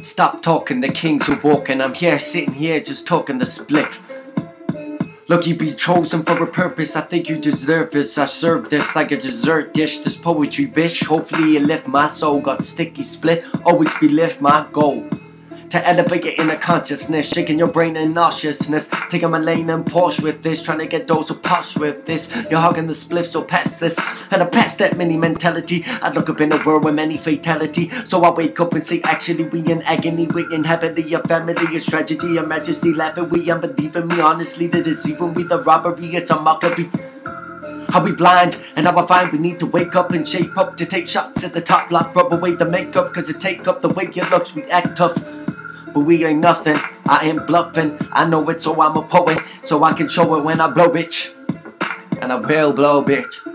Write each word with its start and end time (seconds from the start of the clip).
Stop 0.00 0.40
talking, 0.40 0.80
the 0.80 0.88
kings 0.88 1.28
are 1.28 1.38
walking. 1.40 1.82
I'm 1.82 1.92
here, 1.92 2.18
sitting 2.18 2.54
here, 2.54 2.80
just 2.80 3.06
talking 3.06 3.36
the 3.36 3.44
spliff. 3.44 4.00
Look, 5.28 5.46
you 5.46 5.54
be 5.54 5.70
chosen 5.70 6.22
for 6.22 6.42
a 6.42 6.46
purpose. 6.46 6.96
I 6.96 7.02
think 7.02 7.28
you 7.28 7.38
deserve 7.38 7.90
this. 7.90 8.16
I 8.16 8.24
serve 8.24 8.70
this 8.70 8.96
like 8.96 9.12
a 9.12 9.18
dessert 9.18 9.74
dish. 9.74 9.98
This 9.98 10.16
poetry, 10.16 10.66
bitch. 10.66 11.06
Hopefully, 11.06 11.52
you 11.52 11.60
lift 11.60 11.86
my 11.86 12.08
soul. 12.08 12.40
Got 12.40 12.64
sticky 12.64 13.02
split. 13.02 13.44
Always 13.64 13.96
be 13.98 14.08
lift 14.08 14.40
my 14.40 14.66
goal 14.72 15.06
to 15.70 15.88
elevate 15.88 16.24
your 16.24 16.34
inner 16.38 16.56
consciousness, 16.56 17.28
shaking 17.28 17.58
your 17.58 17.68
brain 17.68 17.96
in 17.96 18.12
nauseousness, 18.12 18.90
taking 19.08 19.30
my 19.30 19.38
lane 19.38 19.70
and 19.70 19.84
Porsche 19.84 20.22
with 20.22 20.42
this, 20.42 20.62
trying 20.62 20.80
to 20.80 20.86
get 20.86 21.06
those 21.06 21.28
who 21.28 21.36
posh 21.36 21.76
with 21.76 22.06
this. 22.06 22.30
You're 22.50 22.60
hugging 22.60 22.86
the 22.86 22.92
spliff, 22.92 23.26
so 23.26 23.42
pass 23.42 23.78
this, 23.78 23.98
and 24.30 24.42
I 24.42 24.46
pass 24.46 24.76
that 24.78 24.96
mini 24.96 25.16
mentality. 25.16 25.84
I 26.02 26.10
look 26.10 26.28
up 26.28 26.40
in 26.40 26.52
a 26.52 26.62
world 26.64 26.84
with 26.84 26.94
many 26.94 27.16
fatality, 27.16 27.88
so 28.06 28.22
I 28.24 28.30
wake 28.30 28.58
up 28.60 28.72
and 28.74 28.84
say, 28.84 29.00
actually, 29.04 29.44
we 29.44 29.60
in 29.70 29.82
agony, 29.82 30.26
we 30.26 30.44
in 30.52 30.64
happily, 30.64 31.12
a 31.14 31.20
family, 31.20 31.54
it's 31.76 31.86
tragedy, 31.86 32.36
a 32.36 32.46
majesty, 32.46 32.92
laughing, 32.92 33.28
we 33.30 33.50
unbelieving 33.50 34.08
me, 34.08 34.20
honestly, 34.20 34.66
the 34.66 34.82
deceiving, 34.82 35.34
we 35.34 35.44
the 35.44 35.62
robbery, 35.62 36.16
it's 36.16 36.30
a 36.30 36.40
mockery. 36.40 36.90
Are 37.94 38.04
we 38.04 38.12
blind? 38.12 38.56
And 38.76 38.84
now 38.84 38.96
I 38.96 39.04
find 39.04 39.32
we 39.32 39.38
need 39.38 39.58
to 39.58 39.66
wake 39.66 39.96
up 39.96 40.12
and 40.12 40.26
shape 40.26 40.56
up 40.56 40.76
to 40.76 40.86
take 40.86 41.08
shots 41.08 41.42
at 41.44 41.52
the 41.52 41.60
top 41.60 41.88
block, 41.88 42.14
rub 42.14 42.32
away 42.32 42.52
the 42.52 42.64
makeup, 42.64 43.12
cause 43.12 43.28
it 43.28 43.40
take 43.40 43.66
up 43.66 43.80
the 43.80 43.88
way 43.88 44.08
you 44.12 44.22
looks, 44.30 44.54
we 44.54 44.62
act 44.64 44.96
tough. 44.96 45.39
But 45.92 46.00
we 46.00 46.24
ain't 46.24 46.40
nothing, 46.40 46.78
I 47.06 47.28
ain't 47.28 47.46
bluffing. 47.46 47.98
I 48.12 48.28
know 48.28 48.48
it, 48.48 48.60
so 48.60 48.80
I'm 48.80 48.96
a 48.96 49.02
poet, 49.02 49.38
so 49.64 49.82
I 49.82 49.92
can 49.92 50.08
show 50.08 50.34
it 50.36 50.44
when 50.44 50.60
I 50.60 50.70
blow, 50.70 50.90
bitch. 50.90 51.32
And 52.20 52.32
I 52.32 52.36
will 52.36 52.72
blow, 52.72 53.04
bitch. 53.04 53.49